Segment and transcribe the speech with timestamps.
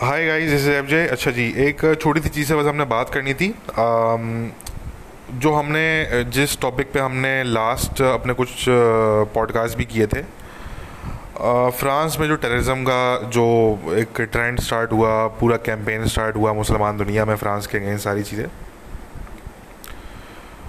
[0.00, 3.10] Hi guys this is FJ अच्छा जी, एक छोटी सी चीज़ से बस हमने बात
[3.14, 3.48] करनी थी।
[5.40, 8.64] जो हमने, जिस टॉपिक पे हमने लास्ट अपने कुछ
[9.34, 10.22] पॉडकास्ट भी किए थे
[11.72, 13.44] फ्रांस में जो टेररिज्म का जो
[13.96, 18.22] एक ट्रेंड स्टार्ट हुआ, पूरा कैंपेन स्टार्ट हुआ मुसलमान दुनिया में, फ्रांस के अगेंस्ट सारी
[18.22, 18.46] चीज़ें,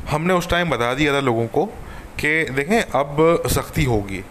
[0.10, 1.66] हमने उस टाइम बता दिया था लोगों को
[2.20, 4.24] कि देखें, अब सख्ती होगी।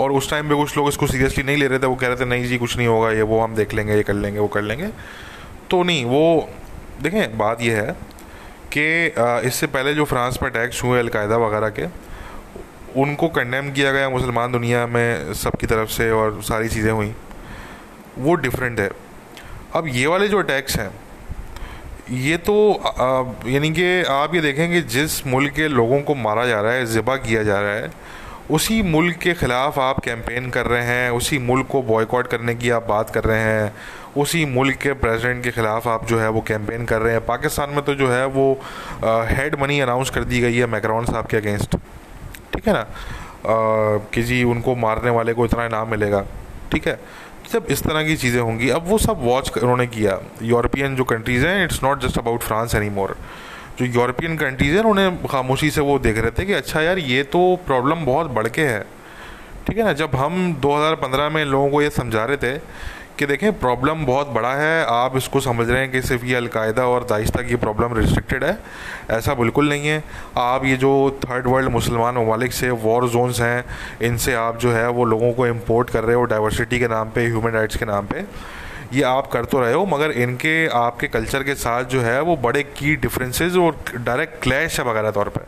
[0.00, 2.16] और उस टाइम पे कुछ लोग इसको सीरियसली नहीं ले रहे थे, वो कह रहे
[2.16, 4.48] थे, नहीं जी, कुछ नहीं होगा, ये वो हम देख लेंगे, ये कर लेंगे, वो
[4.48, 4.88] कर लेंगे।
[5.70, 6.48] तो नहीं, वो,
[7.02, 7.96] देखें, बात ये है
[8.72, 11.86] कि इससे पहले जो फ्रांस पर अटैक्स हुए अलकायदा वगैरह के,
[12.96, 17.12] उनको कंडेम किया गया मुसलमान दुनिया में सबकी तरफ़ से और सारी चीज़ें हुई।
[18.18, 18.90] वो डिफरेंट है।
[19.74, 20.90] अब ये वाले जो अटैक्स हैं,
[22.10, 22.54] ये तो
[23.46, 27.16] यानी कि आप ये देखेंगे जिस मुल्क के लोगों को मारा जा रहा है, ज़िबा
[27.18, 27.90] किया जा रहा है
[28.50, 32.70] उसी मुल्क के ख़िलाफ़ आप कैंपेन कर रहे हैं, उसी मुल्क को बॉयकॉट करने की
[32.70, 33.72] आप बात कर रहे हैं,
[34.16, 37.70] उसी मुल्क के प्रेसिडेंट के ख़िलाफ़ आप जो है वो कैंपेन कर रहे हैं। पाकिस्तान
[37.70, 38.52] में तो जो है वो
[39.02, 41.76] हेड मनी अनाउंस कर दी गई है मैक्रॉन साहब के अगेंस्ट
[42.54, 42.86] ठीक है ना?
[44.12, 46.24] कि जी उनको मारने वाले को इतना इनाम मिलेगा।
[46.72, 46.98] ठीक है?
[47.52, 51.46] जब इस तरह की चीज़ें होंगी। अब वो सब वॉच उन्होंने किया। यूरोपियन जो कंट्रीज़
[51.46, 53.16] हैं it's not just about France any more
[53.78, 57.22] जो यूरोपियन कंट्रीज़ हैं, उन्हें खामोशी से वो देख रहे थे कि अच्छा यार, ये
[57.22, 58.80] तो प्रॉब्लम बहुत बढ़ के है।
[59.66, 59.92] ठीक है ना?
[59.92, 62.58] जब हम 2015 में लोगों को ये समझा रहे थे
[63.18, 66.86] कि देखें प्रॉब्लम बहुत बड़ा है, आप इसको समझ रहे हैं कि सिर्फ़ ये अलकायदा
[66.86, 68.58] और दाइश तक प्रॉब्लम रिस्ट्रिक्टेड है,
[69.10, 70.02] ऐसा बिल्कुल नहीं है।
[70.38, 73.64] आप ये जो थर्ड वर्ल्ड मुसलमान ममालिक से वॉर जोन्स हैं,
[74.02, 77.26] इनसे आप जो है वो लोगों को इम्पोर्ट कर रहे हो डाइवर्सिटी के नाम पे
[77.26, 78.24] ह्यूमन राइट्स के नाम पे।
[78.92, 82.36] ये आप कर तो रहे हो, मगर इनके, आपके कल्चर के साथ जो है, वो
[82.36, 85.46] बड़े की डिफरेंसेस और डायरेक्ट क्लैश है वगैरह तौर पर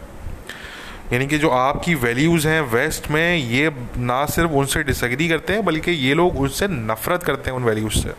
[1.12, 5.64] यानी कि जो आपकी वैल्यूज़ हैं वेस्ट में, ये ना सिर्फ़ उनसे डिसग्री करते हैं,
[5.64, 8.12] बल्कि ये लोग उनसे नफ़रत करते हैं उन वैल्यूज़ से।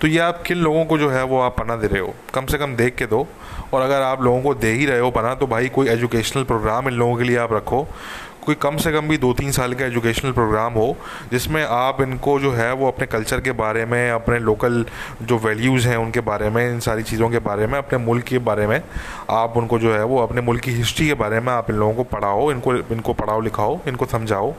[0.00, 2.14] तो ये आप किन लोगों को जो है, वो आप पना दे रहे हो?
[2.34, 3.28] कम से कम देख के दो।
[3.72, 6.88] और अगर आप लोगों को दे ही रहे हो पना तो भाई कोई एजुकेशनल प्रोग्राम
[6.88, 7.88] इन लोगों के लिए आप रखो।
[8.48, 10.96] कोई कम से कम भी दो तीन साल का एजुकेशनल प्रोग्राम हो,
[11.30, 14.84] जिसमें आप इनको जो है वो अपने कल्चर के बारे में, अपने लोकल
[15.22, 18.38] जो वैल्यूज़ हैं उनके बारे में, इन सारी चीज़ों के बारे में, अपने मुल्क के
[18.38, 18.80] बारे में,
[19.30, 21.94] आप उनको जो है वो अपने मुल्क की हिस्ट्री के बारे में आप इन लोगों
[21.94, 24.54] को पढ़ाओ, इनको इनको पढ़ाओ, लिखाओ, इनको समझाओ।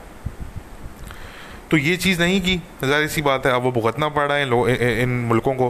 [1.72, 4.44] तो ये चीज़ नहीं की। ज़ाहिर सी बात है अब वो भुगतना पड़ रहा है
[4.44, 4.54] इन,
[5.02, 5.70] इन, मुल्कों को।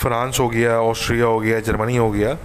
[0.00, 2.36] फ्रांस हो गया ऑस्ट्रिया हो गया जर्मनी हो गया।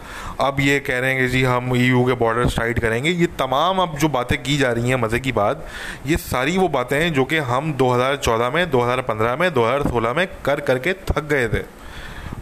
[0.41, 3.79] अब ये कह रहे हैं कि जी हम ईयू के बॉर्डर टाइट करेंगे। ये तमाम
[3.79, 5.65] अब जो बातें की जा रही हैं मज़े की बात
[6.07, 10.59] ये सारी वो बातें हैं जो कि हम 2014 में 2015 में 2016 में कर
[10.61, 11.63] करके थक गए थे।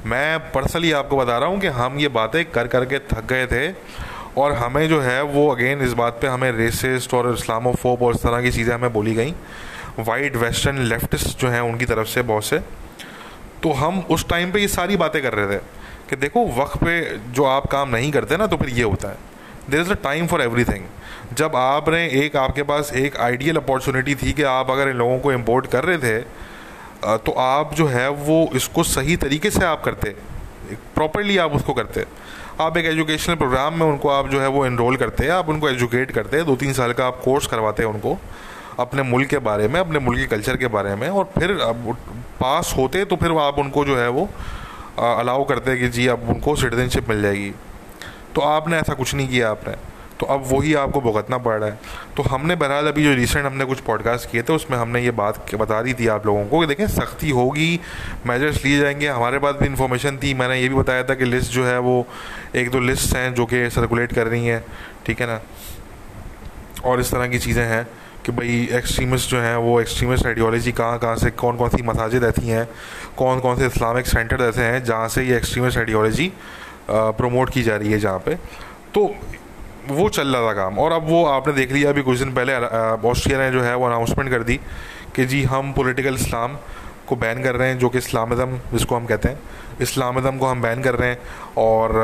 [0.05, 3.71] मैं पर्सनली आपको बता रहा हूँ कि हम ये बातें कर करके थक गए थे
[4.37, 8.23] और हमें जो है वो अगेन इस बात पे हमें रेसिस्ट और इस्लामोफोब और इस
[8.23, 9.33] तरह की चीज़ें हमें बोली गई।
[9.99, 12.59] वाइट वेस्टर्न लेफ्टिस्ट जो हैं उनकी तरफ़ से बहुत से।
[13.63, 15.61] तो हम उस टाइम पे ये सारी बातें कर रहे थे
[16.09, 19.17] कि देखो, वक्त पे जो आप काम नहीं करते ना तो फिर ये होता है।
[19.69, 20.85] There is a time for every thing
[21.33, 25.31] जब आपने एक आपके पास एक आइडियल अपॉर्चुनिटी थी कि आप अगर इन लोगों को
[25.33, 26.19] इम्पोर्ट कर रहे थे
[27.17, 30.09] तो आप जो है वो इसको सही तरीके से आप करते।
[30.95, 32.05] प्रॉपरली आप उसको करते।
[32.61, 35.69] आप एक एजुकेशनल प्रोग्राम में उनको आप जो है वो इनरोल करते हैं आप उनको
[35.69, 38.17] एजुकेट करते हैं दो तीन साल का आप कोर्स करवाते हैं उनको।
[38.79, 41.97] अपने मुल्क के बारे में, अपने मुल्क के कल्चर के बारे में, और फिर अब
[42.39, 44.29] पास होते तो फिर आप उनको जो है वो
[44.99, 47.51] अलाउ करते कि जी, अब उनको सिटीजनशिप मिल जाएगी।
[48.35, 49.75] तो आपने ऐसा कुछ नहीं किया आपने।
[50.19, 51.79] तो अब वही आपको भुगतना पड़ रहा है।
[52.17, 55.55] तो हमने बहरहाल अभी जो रिसेंट हमने कुछ पॉडकास्ट किए थे, उसमें हमने ये बात
[55.55, 57.79] बता दी थी आप लोगों को कि देखें सख्ती होगी
[58.27, 61.51] मेजर्स लिए जाएँगे। हमारे पास भी इन्फॉर्मेशन थी, मैंने ये भी बताया था कि लिस्ट
[61.51, 62.07] जो है वो,
[62.55, 64.65] एक दो लिस्ट हैं जो कि सर्कुलेट कर रही हैं,
[65.05, 65.41] ठीक है ना?
[66.85, 67.87] और इस तरह की चीज़ें हैं
[68.25, 72.23] कि भाई एक्सट्रीमिस्ट जो हैं, वो एक्सट्रीमिस्ट आइडियोलॉजी कहाँ कहाँ से कौन कौन सी मसाजिद
[72.23, 72.67] ऐसी हैं
[73.17, 76.31] कौन कौन से इस्लामिक सेंटर ऐसे हैं, जहाँ से ये एक्सट्रीमिस्ट आइडियोलॉजी
[76.89, 78.35] प्रमोट की जा रही है जहाँ पे।
[78.93, 79.03] तो
[79.87, 82.55] वो चल रहा था काम। और अब वो आपने देख लिया, अभी कुछ दिन पहले
[83.09, 84.59] ऑस्ट्रिया ने जो है वो अनाउंसमेंट कर दी
[85.15, 86.57] कि जी हम पॉलिटिकल इस्लाम
[87.07, 89.39] को बैन कर रहे हैं, जो कि इस्लामिज़म जिसको हम कहते हैं।
[89.81, 91.17] इस्लामिज़म को हम बैन कर रहे हैं
[91.57, 91.95] और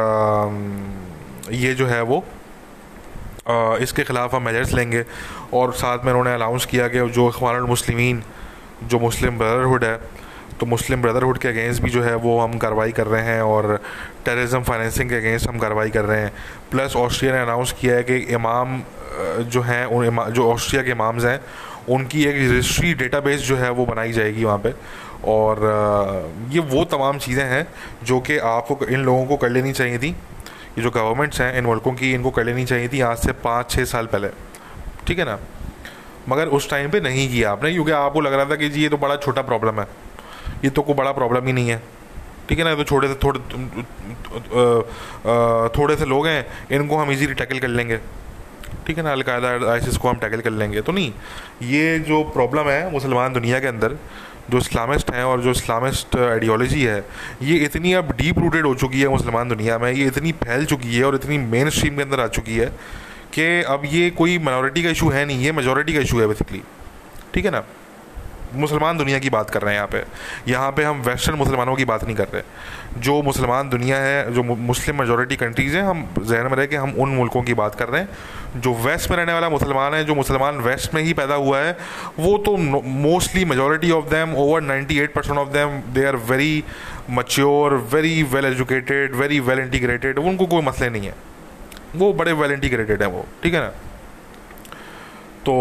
[1.54, 2.24] ये जो है वो
[3.82, 5.04] इसके ख़िलाफ़ हम मेजर्स लेंगे
[5.54, 8.24] और साथ में उन्होंने अनाउंस किया कि जो अखबार मुस्लिमीन,
[8.84, 10.00] जो मुस्लिम ब्रदरहुड है
[10.60, 13.80] तो मुस्लिम ब्रदरहुड के अगेंस्ट भी जो है वो हम कार्रवाई कर रहे हैं और
[14.26, 16.32] टेररिज्म फाइनेंसिंग के अगेंस्ट हम कार्रवाई कर रहे हैं।
[16.72, 18.82] प्लस ऑस्ट्रिया ने अनाउंस किया है कि इमाम
[19.46, 21.40] जो हैं, उन जो ऑस्ट्रिया के इमाम्स हैं,
[21.90, 24.74] उनकी एक रजिस्ट्री डेटाबेस जो है वो बनाई जाएगी वहाँ पे।
[25.28, 25.64] और
[26.52, 27.68] ये वो तमाम चीज़ें हैं
[28.04, 30.16] जो कि आपको इन लोगों को कर लेनी चाहिए थी।
[30.80, 33.72] ये जो गवर्नमेंट्स हैं, इन मुल्कों की इनको कर लेनी चाहिए थी आज से पाँच
[33.72, 34.28] छः साल पहले।
[35.08, 35.38] ठीक है ना?
[36.30, 38.90] मगर उस टाइम पे नहीं किया आपने, क्योंकि आपको लग रहा था कि जी ये
[38.90, 39.88] तो बड़ा छोटा प्रॉब्लम है।
[40.64, 41.82] ये तो कोई बड़ा प्रॉब्लम ही नहीं है।
[42.50, 42.76] ठीक है ना?
[42.76, 43.40] तो छोटे से, थोड़े
[45.70, 47.98] थोड़े से लोग हैं, इनको हम इजीली टैकल कर लेंगे।
[48.88, 49.12] ठीक है ना?
[49.12, 51.12] अलकायदा आइसिस को हम टैकल कर लेंगे। तो नहीं,
[51.64, 53.98] ये जो प्रॉब्लम है, मुसलमान दुनिया के अंदर
[54.50, 57.00] जो इस्लामिस्ट हैं और जो इस्लामिस्ट आइडियोलॉजी है,
[57.42, 60.96] ये इतनी अब डीप रूटेड हो चुकी है मुसलमान दुनिया में, ये इतनी फैल चुकी
[60.96, 62.68] है और इतनी मेन स्ट्रीम के अंदर आ चुकी है
[63.34, 66.62] कि अब ये कोई माइनॉरिटी का इशू है नहीं, ये मेजोरिटी का इशू है बेसिकली
[67.34, 67.64] ठीक है ना?
[68.54, 71.86] मुसलमान दुनिया की बात कर रहे हैं यहाँ पे। यहाँ पे हम वेस्टर्न मुसलमानों की
[71.86, 76.46] बात नहीं कर रहे। जो मुसलमान दुनिया है, जो मुस्लिम मेजोरिटी कंट्रीज़ हैं, हम जहन
[76.46, 79.34] में रह कि हम उन मुल्कों की बात कर रहे हैं। जो वेस्ट में रहने
[79.34, 81.78] वाला मुसलमान है, जो मुसलमान वेस्ट में ही पैदा हुआ है,
[82.20, 86.64] वो तो mostly majority of them over ninety eight percent of them they are very
[87.12, 91.14] mature very well educated very well integrated उनको कोई मसले नहीं है।
[91.96, 93.72] वो बड़े वेल इंटीग्रेटेड हैं वो, ठीक है ना?
[95.46, 95.54] तो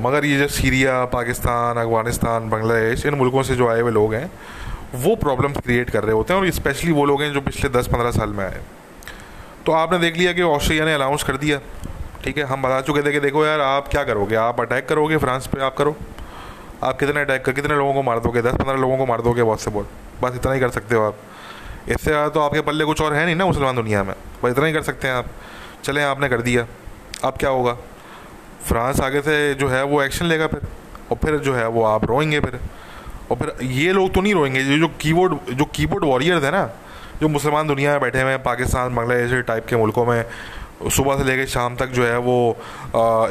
[0.00, 4.30] मगर ये जो सीरिया, पाकिस्तान, अफ़गानिस्तान, बांग्लादेश, इन मुल्कों से जो आए हुए लोग हैं,
[4.94, 7.86] वो प्रॉब्लम्स क्रिएट कर रहे होते हैं और स्पेशली वो लोग हैं जो पिछले दस
[7.86, 8.60] पंद्रह साल में आए।
[9.66, 11.58] तो आपने देख लिया कि ऑस्ट्रेलिया ने अनाउंस कर दिया।
[12.24, 14.34] ठीक है, हम बता चुके थे कि देखो यार, आप क्या करोगे?
[14.36, 15.96] आप अटैक करोगे फ्रांस पे, आप करो।
[16.84, 18.42] आप कितने अटैक कर, कितने लोगों को मार दोगे?
[18.42, 19.90] दस पंद्रह लोगों को मार दोगे बहुत से बहुत
[20.22, 21.16] बस इतना ही कर सकते हो आप।
[21.88, 24.14] इससे ज़्यादा तो आपके पल्ले कुछ और है नहीं ना मुसलमान दुनिया में।
[24.44, 25.26] बस इतना ही कर सकते हैं आप।
[25.84, 26.66] चलें, आपने कर दिया।
[27.24, 27.76] अब क्या होगा?
[28.66, 30.66] फ्रांस आगे से जो है वो एक्शन लेगा फिर।
[31.10, 32.58] और फिर जो है वो आप रोएँगे फिर।
[33.30, 36.68] और फिर ये लोग तो नहीं रोएँगे, ये जो कीबोर्ड जो कीबोर्ड वॉरियर्स है ना,
[37.20, 40.24] जो मुसलमान दुनिया में बैठे हुए हैं, पाकिस्तान, बांग्लादेश टाइप के मुल्कों में,
[40.92, 42.56] सुबह से लेकर शाम तक जो है वो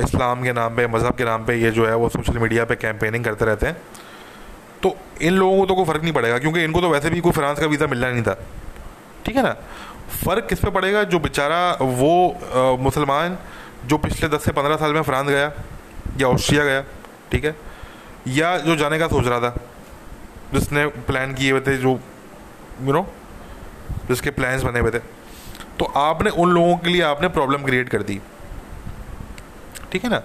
[0.03, 2.75] इस्लाम के नाम पे, मज़हब के नाम पे ये जो है वो सोशल मीडिया पे
[2.75, 3.77] कैंपेनिंग करते रहते हैं।
[4.83, 7.31] तो इन लोगों को तो कोई फ़र्क नहीं पड़ेगा, क्योंकि इनको तो वैसे भी कोई
[7.31, 8.37] फ्रांस का वीज़ा मिलना नहीं था।
[9.25, 9.55] ठीक है ना?
[10.25, 11.03] फ़र्क किस पे पड़ेगा?
[11.03, 13.37] जो बेचारा वो मुसलमान
[13.87, 15.51] जो पिछले दस से पंद्रह साल में फ्रांस गया
[16.21, 16.81] या ऑस्ट्रिया गया,
[17.31, 17.55] ठीक है?
[18.27, 19.55] या जो जाने का सोच रहा था,
[20.53, 21.99] जिसने प्लान किए हुए थे, जो
[22.83, 23.07] यू नो
[24.07, 24.99] जिसके प्लान्स बने हुए थे।
[25.79, 28.19] तो आपने उन लोगों के लिए आपने प्रॉब्लम क्रिएट कर दी।
[29.91, 30.21] ठीक है ना?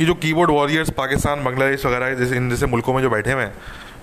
[0.00, 3.42] ये जो कीबोर्ड वॉरियर्स पाकिस्तान, बांग्लादेश वगैरह जैसे, इन जैसे मुल्कों में जो बैठे हुए
[3.42, 3.54] हैं,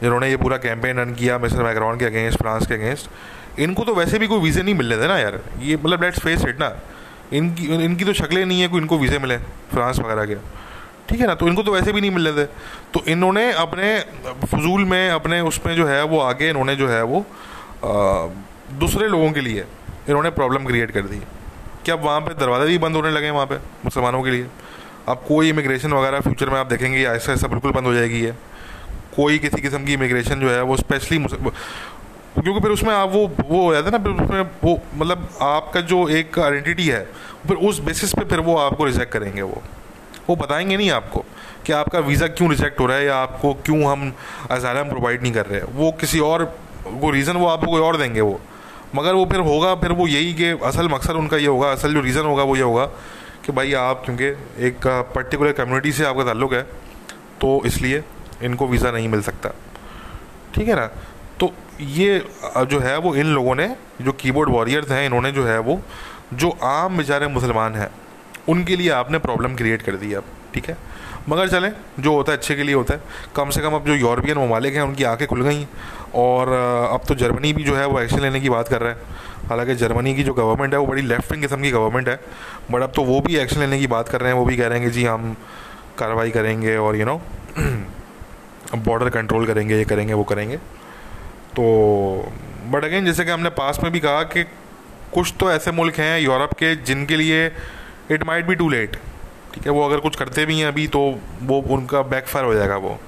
[0.01, 3.95] जिन्होंने ये पूरा कैंपेन रन किया, मिस्टर मैक्रॉन के अगेंस्ट फ्रांस के अगेंस्ट इनको तो
[3.95, 6.59] वैसे भी कोई वीज़े नहीं मिल रहे थे ना यार। ये मतलब लेट्स फेस इट
[6.59, 6.69] ना
[7.33, 9.37] इनकी इनकी तो शक्लें नहीं है कोई इनको वीज़े मिले
[9.71, 10.35] फ्रांस वगैरह के।
[11.09, 11.35] ठीक है ना?
[11.35, 12.49] तो इनको तो वैसे भी नहीं मिल रहे थे।
[12.93, 13.99] तो इन्होंने अपने
[14.45, 18.27] फजूल में अपने उसमें जो है वो आगे इन्होंने जो है वो आ,
[18.79, 19.65] दूसरे लोगों के लिए
[20.09, 21.21] इन्होंने प्रॉब्लम क्रिएट कर दी।
[21.85, 24.47] कि अब वहाँ पर दरवाजे भी बंद होने लगे वहाँ पर मुसलमानों के लिए।
[25.07, 28.37] अब कोई इमिग्रेशन वगैरह फ्यूचर में आप देखेंगे ऐसा ऐसा बिल्कुल बंद हो जाएगी है
[29.15, 31.17] कोई किसी किस्म की इमिग्रेशन जो है वो स्पेशली
[32.37, 35.81] क्योंकि फिर उसमें आप वो वो हो जाता है ना, फिर उसमें वो मतलब आपका
[35.83, 37.03] जो एक आइडेंटिटी है,
[37.47, 39.61] फिर उस बेसिस पे फिर वो आपको रिजेक्ट करेंगे वो।
[40.29, 41.23] वो बताएँगे नहीं आपको
[41.65, 44.11] कि आपका वीज़ा क्यों रिजेक्ट हो रहा है या आपको क्यों हम
[44.51, 46.43] अजालम प्रोवाइड नहीं कर रहे वो किसी और,
[46.87, 48.39] वो रीज़न वो आपको कोई और देंगे वो।
[48.95, 52.01] मगर वो फिर होगा, फिर वो यही कि असल मकसद उनका ये होगा, असल जो
[52.01, 52.85] रीज़न होगा वो ये होगा
[53.45, 54.25] कि भाई आप, क्योंकि
[54.67, 56.61] एक पर्टिकुलर कम्युनिटी से आपका ताल्लुक है
[57.41, 58.03] तो इसलिए
[58.43, 59.49] इनको वीज़ा नहीं मिल सकता।
[60.55, 60.89] ठीक है ना?
[61.39, 61.51] तो
[61.81, 62.19] ये
[62.57, 65.79] जो है वो इन लोगों ने, जो कीबोर्ड वॉरियर्स हैं, इन्होंने जो है वो,
[66.33, 67.89] जो आम बेचारे मुसलमान हैं,
[68.49, 70.23] उनके लिए आपने प्रॉब्लम क्रिएट कर दी अब,
[70.53, 70.77] ठीक है?
[71.29, 73.01] मगर चलें, जो होता है अच्छे के लिए होता है।
[73.35, 75.65] कम से कम अब जो यूरोपियन ममालिक हैं, उनकी आँखें खुल गई,
[76.15, 76.49] और
[76.93, 79.75] अब तो जर्मनी भी जो है वो एक्शन लेने की बात कर रहा है। हालाँकि
[79.75, 82.19] जर्मनी की जो गवर्नमेंट है, वो बड़ी लेफ़्ट विंग किस्म की गवर्नमेंट है
[82.71, 84.67] बट अब तो वो भी एक्शन लेने की बात कर रहे हैं, वो भी कह
[84.67, 85.35] रहे हैं कि जी हम
[85.97, 87.21] कार्रवाई करेंगे और यू नो
[88.77, 90.59] बॉर्डर कंट्रोल करेंगे, ये करेंगे, वो करेंगे।
[91.57, 92.31] तो
[92.69, 94.43] बट अगेन, जैसे कि हमने पास में भी कहा कि
[95.13, 97.45] कुछ तो ऐसे मुल्क हैं यूरोप के जिनके लिए
[98.11, 98.95] it might be too late
[99.53, 99.71] ठीक है?
[99.71, 100.99] वो अगर कुछ करते भी हैं अभी तो
[101.43, 102.99] वो, उनका बैकफायर हो जाएगा वो,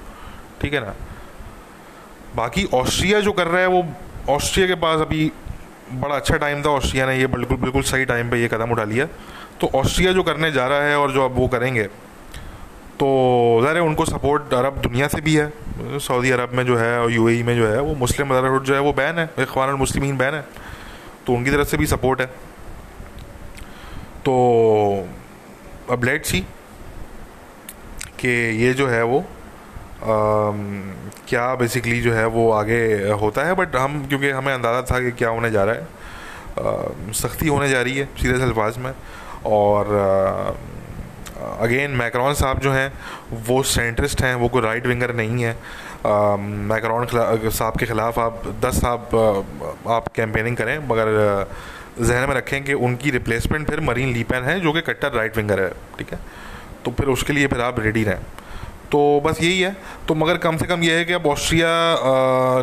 [0.62, 0.94] ठीक है ना?
[2.36, 3.86] बाकी ऑस्ट्रिया जो कर रहा है, वो
[4.28, 5.30] ऑस्ट्रिया के पास अभी
[5.92, 8.84] बड़ा अच्छा टाइम था, ऑस्ट्रिया ने ये बिल्कुल बिल्कुल सही टाइम पे ये कदम उठा
[8.84, 9.06] लिया।
[9.60, 11.88] तो ऑस्ट्रिया जो करने जा रहा है और जो अब वो करेंगे
[13.00, 13.06] तो
[13.62, 17.10] ज़ाहिर है उनको सपोर्ट अरब दुनिया से भी है। सऊदी अरब में जो है और
[17.10, 20.34] यू में जो है वो मुस्लिम ब्रदरहुड जो है वो बैन है। इखवान मुस्लिमीन बैन
[20.34, 20.44] है।
[21.26, 22.26] तो उनकी तरफ़ से भी सपोर्ट है।
[24.24, 24.34] तो
[25.90, 26.40] अब लेट सी
[28.20, 28.28] कि
[28.62, 29.24] ये जो है वो आ,
[31.28, 32.82] क्या बेसिकली जो है वो आगे
[33.20, 37.48] होता है। बट हम क्योंकि हमें अंदाज़ा था कि क्या होने जा रहा है। सख्ती
[37.48, 38.92] होने जा रही है सीरियस अल्फाज में।
[39.46, 40.52] और आ,
[41.58, 42.92] अगेन, मैक्रॉन साहब जो हैं,
[43.46, 45.52] वो सेंट्रिस्ट हैं, वो कोई राइट विंगर नहीं है।
[46.68, 47.06] मैक्रॉन
[47.50, 51.46] साहब के ख़िलाफ़ आप दस साहब आप कैंपेनिंग करें, मगर
[52.00, 55.60] जहन में रखें कि उनकी रिप्लेसमेंट फिर मरीन लीपैन है, जो कि कट्टर राइट विंगर
[55.60, 56.18] है, ठीक है?
[56.84, 58.20] तो फिर उसके लिए फिर आप रेडी रहें।
[58.92, 59.76] तो बस यही है।
[60.08, 61.68] तो मगर कम से कम ये है कि अब ऑस्ट्रिया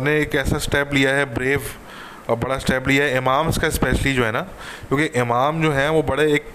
[0.04, 1.62] ने एक ऐसा स्टेप लिया है ब्रेव
[2.30, 4.40] बड़ा स्टेप लिया है। इमाम्स का स्पेशली जो है ना
[4.88, 6.46] क्योंकि इमाम जो हैं वो बड़े एक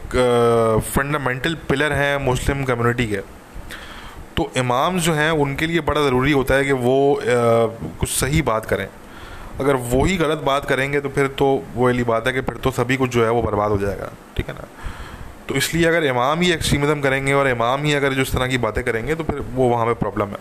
[0.87, 3.21] फंडामेंटल पिलर हैं मुस्लिम कम्युनिटी के।
[4.37, 7.21] तो इमाम जो हैं उनके लिए बड़ा ज़रूरी होता है कि वो आ,
[7.99, 8.87] कुछ सही बात करें।
[9.59, 12.55] अगर वो ही गलत बात करेंगे तो फिर तो वो वाली बात है कि फिर
[12.55, 14.67] तो सभी कुछ जो है वो बर्बाद हो जाएगा। ठीक है ना?
[15.49, 18.83] तो इसलिए अगर इमाम ही एक्सट्रीमिज़म करेंगे और इमाम ही अगर जिस तरह की बातें
[18.83, 20.39] करेंगे तो फिर वो वहाँ पर प्रॉब्लम है।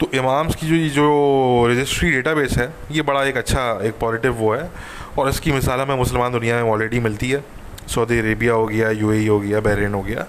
[0.00, 4.52] तो इमाम्स की जो जो रजिस्ट्री डेटाबेस है ये बड़ा एक अच्छा एक पॉजिटिव वो
[4.54, 4.70] है।
[5.18, 7.44] और इसकी मिसाल हमें मुसलमान दुनिया में ऑलरेडी मिलती है।
[7.88, 10.26] सऊदी अरेबिया हो गया यू हो गया बहरीन हो गया।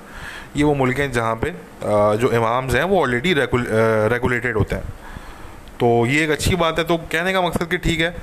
[0.55, 1.51] ये वो मुल्क हैं जहाँ पे
[2.17, 3.65] जो इमाम्स हैं वो ऑलरेडी रेगुल,
[4.13, 4.83] रेगुलेटेड होते हैं।
[5.79, 8.15] तो ये एक अच्छी बात है। तो कहने का मकसद कि ठीक है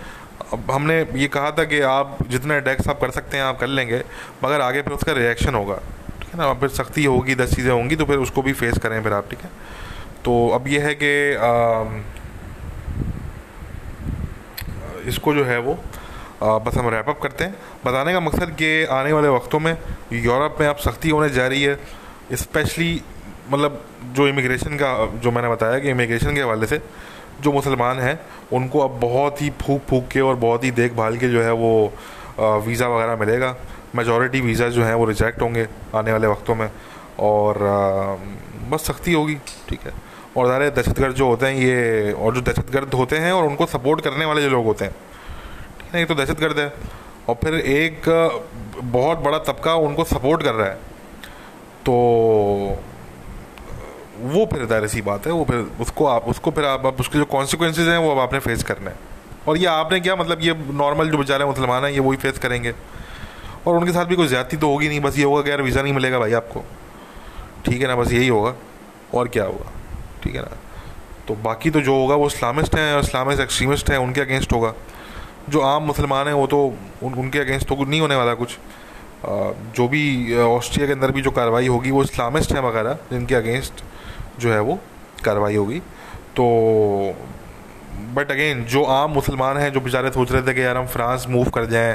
[0.52, 3.66] अब हमने ये कहा था कि आप जितना अटैक्स आप कर सकते हैं आप कर
[3.68, 4.02] लेंगे
[4.44, 5.76] मगर आगे फिर उसका रिएक्शन होगा।
[6.20, 6.52] ठीक है ना?
[6.54, 9.40] फिर सख्ती होगी दस चीज़ें होंगी तो फिर उसको भी फेस करें फिर आप ठीक
[9.40, 9.50] है?
[10.24, 11.12] तो अब ये है कि
[15.08, 15.78] इसको जो है वो
[16.42, 17.54] बस हम रैपअप करते हैं।
[17.84, 19.76] बताने का मकसद कि आने वाले वक्तों में
[20.12, 21.78] यूरोप में अब सख्ती होने जा रही है
[22.32, 23.00] इस्पेशली
[23.50, 23.80] मतलब
[24.16, 24.90] जो इमिग्रेशन का,
[25.20, 26.80] जो मैंने बताया कि इमिग्रेशन के हवाले से
[27.42, 28.18] जो मुसलमान हैं,
[28.52, 31.92] उनको अब बहुत ही फूक फूक के और बहुत ही देखभाल के जो है वो
[32.66, 33.54] वीज़ा वगैरह मिलेगा।
[33.94, 36.68] मेजॉरिटी वीज़ा जो हैं वो रिजेक्ट होंगे आने वाले वक्तों में
[37.20, 37.58] और
[38.70, 39.34] बस सख्ती होगी,
[39.68, 39.92] ठीक है।
[40.36, 44.00] और ज़ाहिर दहशतगर्द जो होते हैं ये और जो दहशतगर्द होते हैं और उनको सपोर्ट
[44.00, 44.94] करने वाले जो लोग होते हैं।
[45.80, 46.72] ठीक है ये तो दहशतगर्द है
[47.28, 48.08] और फिर एक
[48.76, 50.74] बहुत बड़ा तबका उनको सपोर्ट कर रहा है।
[51.86, 51.92] तो
[54.24, 57.18] वो फिर दायरे सी बात है वो फिर उसको आप उसको फिर आप, आप उसके
[57.18, 58.98] जो कॉन्सिक्वेंसेज हैं वो अब आपने फेस करने हैं।
[59.48, 62.74] और ये आपने क्या मतलब ये नॉर्मल जो बेचारे मुसलमान हैं ये वही फेस करेंगे।
[63.66, 65.82] और उनके साथ भी कोई ज़्यादती तो होगी नहीं बस ये होगा कि यार वीज़ा
[65.82, 66.64] नहीं मिलेगा भाई आपको।
[67.66, 68.54] ठीक है ना बस यही होगा।
[69.14, 69.70] और क्या होगा?
[70.24, 70.56] ठीक है ना?
[71.28, 74.72] तो बाकी तो जो होगा वो इस्लामिस्ट हैं और इस्लामिस्ट एक्सट्रीमिस्ट हैं उनके अगेंस्ट होगा।
[75.48, 76.64] जो आम मुसलमान हैं वो तो
[77.02, 78.58] उन, उनके अगेंस्ट तो नहीं होने वाला कुछ।
[79.76, 80.02] जो भी
[80.36, 83.82] ऑस्ट्रिया के अंदर भी जो कार्रवाई होगी वो इस्लामिस्ट हैं वगैरह जिनके अगेंस्ट
[84.40, 84.78] जो है वो
[85.24, 85.78] कार्रवाई होगी।
[86.36, 86.44] तो
[88.14, 91.26] बट अगेन जो आम मुसलमान हैं, जो बेचारे सोच रहे थे कि यार हम फ्रांस
[91.28, 91.94] मूव कर जाएँ,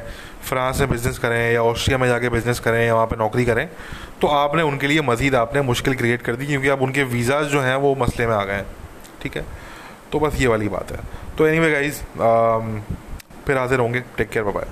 [0.49, 3.67] फ्रांस में बिज़नेस करें या ऑस्ट्रिया में जाके बिज़नेस करें या वहाँ पे नौकरी करें
[4.21, 7.61] तो आपने उनके लिए मज़ीद आपने मुश्किल क्रिएट कर दी क्योंकि अब उनके वीज़ाज जो
[7.61, 8.65] हैं, वो मसले में आ गए हैं।
[9.21, 9.45] ठीक है?
[10.11, 10.99] तो बस ये वाली बात है।
[11.37, 12.01] तो एनी वे गाइज़
[13.45, 14.65] फिर हाजिर होंगे। Take care bye